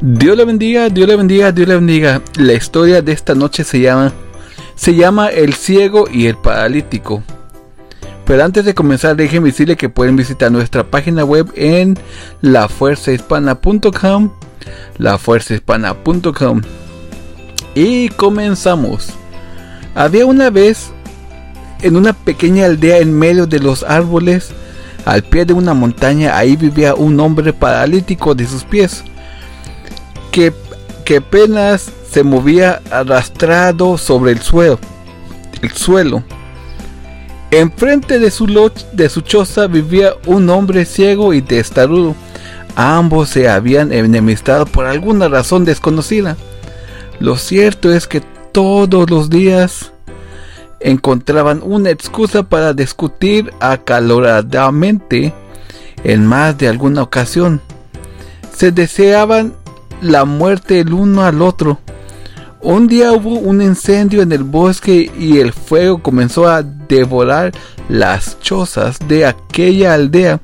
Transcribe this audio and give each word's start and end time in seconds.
Dios 0.00 0.36
le 0.36 0.44
bendiga, 0.44 0.88
Dios 0.88 1.08
le 1.08 1.16
bendiga, 1.16 1.50
Dios 1.50 1.66
le 1.66 1.74
bendiga. 1.74 2.22
La 2.36 2.52
historia 2.52 3.02
de 3.02 3.10
esta 3.10 3.34
noche 3.34 3.64
se 3.64 3.80
llama 3.80 4.12
se 4.76 4.94
llama 4.94 5.28
El 5.28 5.54
ciego 5.54 6.06
y 6.10 6.26
el 6.26 6.36
paralítico. 6.36 7.24
Pero 8.24 8.44
antes 8.44 8.64
de 8.64 8.74
comenzar, 8.74 9.16
déjenme 9.16 9.48
decirle 9.48 9.76
que 9.76 9.88
pueden 9.88 10.14
visitar 10.14 10.52
nuestra 10.52 10.84
página 10.88 11.24
web 11.24 11.50
en 11.56 11.98
lafuerzahispana.com, 12.42 14.30
lafuerzahispana.com. 14.98 16.62
Y 17.74 18.08
comenzamos. 18.10 19.08
Había 19.96 20.26
una 20.26 20.50
vez 20.50 20.92
en 21.80 21.96
una 21.96 22.12
pequeña 22.12 22.66
aldea 22.66 22.98
en 22.98 23.18
medio 23.18 23.48
de 23.48 23.58
los 23.58 23.82
árboles, 23.82 24.50
al 25.06 25.24
pie 25.24 25.44
de 25.44 25.54
una 25.54 25.74
montaña, 25.74 26.36
ahí 26.36 26.54
vivía 26.54 26.94
un 26.94 27.18
hombre 27.18 27.52
paralítico 27.52 28.36
de 28.36 28.46
sus 28.46 28.62
pies 28.62 29.02
que, 30.30 30.52
apenas 31.16 31.90
se 32.10 32.22
movía 32.22 32.82
arrastrado 32.90 33.96
sobre 33.96 34.32
el 34.32 34.42
suelo. 34.42 34.78
El 35.62 35.72
suelo. 35.72 36.22
Enfrente 37.50 38.18
de 38.18 38.30
su, 38.30 38.46
de 38.92 39.08
su 39.08 39.22
choza 39.22 39.66
vivía 39.66 40.12
un 40.26 40.50
hombre 40.50 40.84
ciego 40.84 41.32
y 41.32 41.40
testarudo. 41.40 42.14
Ambos 42.76 43.30
se 43.30 43.48
habían 43.48 43.92
enemistado 43.92 44.66
por 44.66 44.86
alguna 44.86 45.28
razón 45.28 45.64
desconocida. 45.64 46.36
Lo 47.20 47.36
cierto 47.36 47.92
es 47.92 48.06
que 48.06 48.20
todos 48.52 49.10
los 49.10 49.30
días 49.30 49.92
encontraban 50.80 51.60
una 51.64 51.90
excusa 51.90 52.42
para 52.42 52.72
discutir 52.74 53.52
acaloradamente 53.60 55.32
en 56.04 56.26
más 56.26 56.56
de 56.58 56.68
alguna 56.68 57.02
ocasión. 57.02 57.60
Se 58.54 58.72
deseaban 58.72 59.54
la 60.00 60.24
muerte 60.24 60.80
el 60.80 60.92
uno 60.92 61.22
al 61.22 61.42
otro. 61.42 61.78
Un 62.60 62.88
día 62.88 63.12
hubo 63.12 63.38
un 63.38 63.62
incendio 63.62 64.22
en 64.22 64.32
el 64.32 64.42
bosque 64.42 65.10
y 65.16 65.38
el 65.38 65.52
fuego 65.52 66.02
comenzó 66.02 66.48
a 66.48 66.62
devorar 66.62 67.52
las 67.88 68.40
chozas 68.40 68.98
de 69.06 69.26
aquella 69.26 69.94
aldea. 69.94 70.40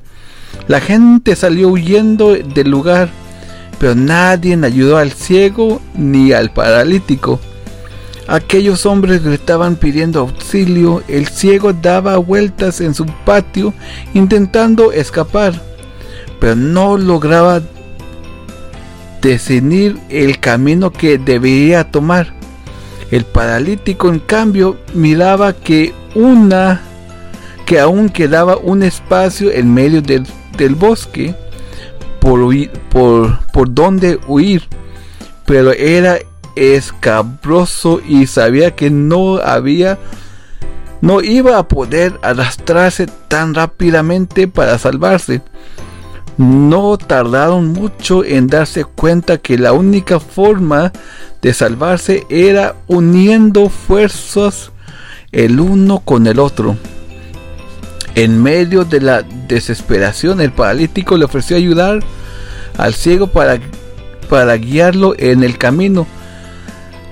La 0.69 0.81
gente 0.81 1.35
salió 1.35 1.69
huyendo 1.69 2.35
del 2.35 2.71
lugar, 2.71 3.11
pero 3.79 3.95
nadie 3.95 4.59
ayudó 4.63 4.97
al 4.97 5.13
ciego 5.13 5.81
ni 5.97 6.33
al 6.33 6.53
paralítico. 6.53 7.41
Aquellos 8.27 8.87
hombres 8.87 9.23
gritaban 9.23 9.77
pidiendo 9.77 10.21
auxilio, 10.21 11.03
el 11.09 11.27
ciego 11.29 11.75
daba 11.75 12.17
vueltas 12.17 12.81
en 12.81 12.95
su 12.95 13.05
patio 13.27 13.75
intentando 14.15 14.93
escapar, 14.93 15.61
pero 16.41 16.57
no 16.57 16.97
lograba 16.97 17.61
definir 19.25 19.99
el 20.11 20.39
camino 20.39 20.93
que 20.93 21.17
debería 21.19 21.91
tomar. 21.91 22.35
El 23.11 23.25
paralítico, 23.25 24.09
en 24.09 24.21
cambio, 24.21 24.77
miraba 24.93 25.55
que 25.55 25.95
una 26.15 26.83
que 27.65 27.81
aún 27.81 28.11
quedaba 28.11 28.59
un 28.59 28.83
espacio 28.83 29.51
en 29.51 29.73
medio 29.73 30.03
del, 30.03 30.27
bosque 30.75 31.35
por, 32.21 32.41
por, 32.91 33.39
por 33.53 33.75
donde 33.75 34.21
huir, 34.29 34.69
pero 35.47 35.73
era 35.73 36.19
escabroso 36.55 38.03
y 38.07 38.27
sabía 38.27 38.77
que 38.77 38.91
no 38.91 39.39
había 39.39 39.99
no 41.01 41.21
iba 41.21 41.59
a 41.59 41.69
poder 41.69 42.19
arrastrarse 42.23 43.07
tan 43.29 43.55
rápidamente 43.55 44.49
para 44.49 44.79
salvarse. 44.79 45.43
No 46.37 46.99
tardaron 46.99 47.73
mucho 47.73 48.25
en 48.25 48.49
darse 48.49 48.85
cuenta 48.85 49.39
que 49.39 49.57
la 49.57 49.73
única 49.73 50.19
forma 50.19 50.93
de 51.41 51.55
salvarse 51.55 52.27
era 52.29 52.75
uniendo 52.89 53.69
fuerzas 53.69 54.73
el 55.31 55.61
uno 55.61 56.01
con 56.01 56.27
el 56.27 56.41
otro. 56.41 56.77
En 58.17 58.43
medio 58.43 58.85
de 58.85 59.01
la 59.01 59.23
desesperación, 59.23 60.41
el 60.41 60.53
paralítico 60.53 61.17
le 61.17 61.25
ofreció 61.25 61.57
ayudar 61.57 62.01
al 62.79 62.95
ciego 62.95 63.29
para, 63.29 63.61
para 64.29 64.57
guiarlo 64.57 65.15
en 65.19 65.45
el 65.45 65.59
camino, 65.59 66.07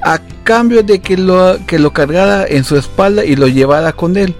a 0.03 0.21
cambio 0.43 0.83
de 0.83 1.01
que 1.01 1.17
lo, 1.17 1.59
que 1.67 1.79
lo 1.79 1.93
cargara 1.93 2.45
en 2.47 2.65
su 2.65 2.77
espalda 2.77 3.25
y 3.25 3.37
lo 3.37 3.47
llevara 3.47 3.93
con 3.93 4.17
él. 4.17 4.35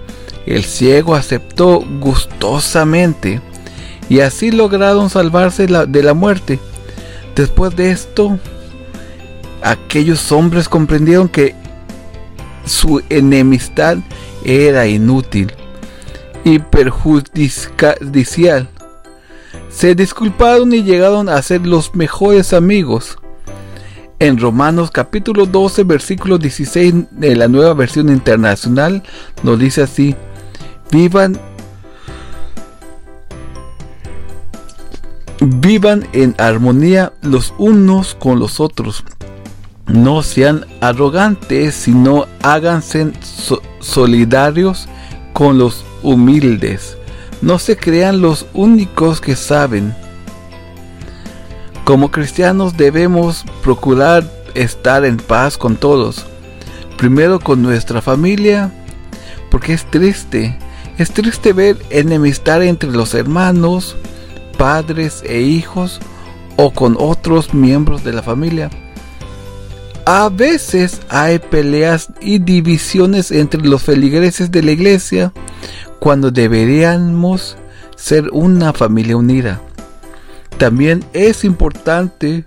El 0.45 0.65
ciego 0.65 1.15
aceptó 1.15 1.81
gustosamente 2.01 3.41
y 4.13 4.19
así 4.19 4.51
lograron 4.51 5.09
salvarse 5.09 5.65
de 5.65 6.03
la 6.03 6.13
muerte. 6.13 6.59
Después 7.35 7.75
de 7.75 7.89
esto, 7.89 8.37
aquellos 9.63 10.31
hombres 10.31 10.69
comprendieron 10.69 11.27
que 11.27 11.55
su 12.63 13.01
enemistad 13.09 13.97
era 14.45 14.85
inútil 14.85 15.51
y 16.43 16.59
perjudicial. 16.59 18.69
Se 19.71 19.95
disculparon 19.95 20.71
y 20.73 20.83
llegaron 20.83 21.27
a 21.27 21.41
ser 21.41 21.65
los 21.65 21.95
mejores 21.95 22.53
amigos. 22.53 23.17
En 24.19 24.37
Romanos 24.37 24.91
capítulo 24.91 25.47
12 25.47 25.85
versículo 25.85 26.37
16 26.37 26.93
de 27.09 27.35
la 27.35 27.47
nueva 27.47 27.73
versión 27.73 28.09
internacional 28.09 29.01
nos 29.41 29.57
dice 29.57 29.81
así, 29.81 30.15
vivan 30.91 31.39
Vivan 35.45 36.07
en 36.13 36.35
armonía 36.37 37.11
los 37.21 37.53
unos 37.57 38.15
con 38.15 38.39
los 38.39 38.61
otros. 38.61 39.03
No 39.87 40.23
sean 40.23 40.65
arrogantes, 40.79 41.75
sino 41.75 42.27
háganse 42.41 43.11
solidarios 43.79 44.87
con 45.33 45.57
los 45.57 45.83
humildes. 46.01 46.97
No 47.41 47.59
se 47.59 47.75
crean 47.75 48.21
los 48.21 48.45
únicos 48.53 49.19
que 49.19 49.35
saben. 49.35 49.93
Como 51.83 52.09
cristianos 52.09 52.77
debemos 52.77 53.43
procurar 53.63 54.23
estar 54.53 55.03
en 55.03 55.17
paz 55.17 55.57
con 55.57 55.75
todos. 55.75 56.25
Primero 56.97 57.41
con 57.41 57.61
nuestra 57.61 58.01
familia, 58.01 58.71
porque 59.51 59.73
es 59.73 59.83
triste. 59.91 60.57
Es 60.97 61.11
triste 61.11 61.51
ver 61.51 61.75
enemistar 61.89 62.61
entre 62.61 62.91
los 62.91 63.13
hermanos, 63.13 63.97
padres 64.57 65.23
e 65.25 65.41
hijos 65.41 65.99
o 66.55 66.71
con 66.71 66.95
otros 66.99 67.53
miembros 67.53 68.03
de 68.03 68.13
la 68.13 68.21
familia. 68.23 68.69
A 70.05 70.29
veces 70.29 71.01
hay 71.09 71.39
peleas 71.39 72.09
y 72.19 72.39
divisiones 72.39 73.31
entre 73.31 73.61
los 73.61 73.83
feligreses 73.83 74.51
de 74.51 74.61
la 74.61 74.71
iglesia 74.71 75.31
cuando 75.99 76.29
deberíamos 76.29 77.57
ser 77.95 78.29
una 78.31 78.73
familia 78.73 79.15
unida. 79.15 79.61
También 80.57 81.05
es 81.13 81.45
importante 81.45 82.43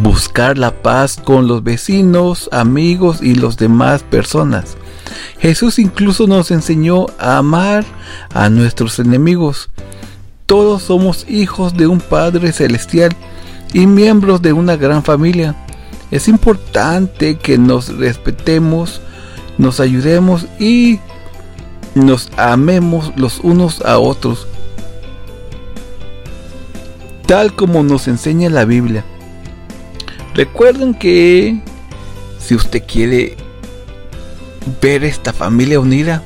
buscar 0.00 0.56
la 0.56 0.82
paz 0.82 1.18
con 1.22 1.46
los 1.46 1.62
vecinos, 1.62 2.48
amigos 2.50 3.18
y 3.22 3.34
los 3.34 3.58
demás 3.58 4.02
personas. 4.02 4.76
Jesús 5.38 5.78
incluso 5.78 6.26
nos 6.26 6.50
enseñó 6.50 7.06
a 7.18 7.36
amar 7.38 7.84
a 8.32 8.48
nuestros 8.48 8.98
enemigos 8.98 9.68
todos 10.52 10.82
somos 10.82 11.24
hijos 11.30 11.74
de 11.78 11.86
un 11.86 11.98
Padre 11.98 12.52
Celestial 12.52 13.16
y 13.72 13.86
miembros 13.86 14.42
de 14.42 14.52
una 14.52 14.76
gran 14.76 15.02
familia. 15.02 15.56
Es 16.10 16.28
importante 16.28 17.38
que 17.38 17.56
nos 17.56 17.96
respetemos, 17.96 19.00
nos 19.56 19.80
ayudemos 19.80 20.44
y 20.58 21.00
nos 21.94 22.28
amemos 22.36 23.14
los 23.16 23.40
unos 23.40 23.80
a 23.80 23.98
otros, 23.98 24.46
tal 27.24 27.56
como 27.56 27.82
nos 27.82 28.06
enseña 28.06 28.50
la 28.50 28.66
Biblia. 28.66 29.06
Recuerden 30.34 30.92
que 30.92 31.62
si 32.38 32.54
usted 32.54 32.82
quiere 32.86 33.38
ver 34.82 35.02
esta 35.02 35.32
familia 35.32 35.80
unida, 35.80 36.22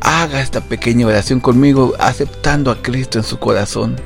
haga 0.00 0.40
esta 0.40 0.60
pequeña 0.60 1.06
oración 1.06 1.40
conmigo 1.40 1.94
aceptando 1.98 2.70
a 2.70 2.82
Cristo 2.82 3.18
en 3.18 3.24
su 3.24 3.38
corazón. 3.38 3.96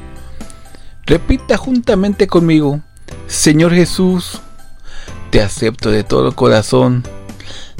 Repita 1.06 1.56
juntamente 1.56 2.26
conmigo, 2.26 2.80
Señor 3.26 3.72
Jesús, 3.74 4.40
te 5.30 5.42
acepto 5.42 5.90
de 5.90 6.04
todo 6.04 6.34
corazón. 6.34 7.02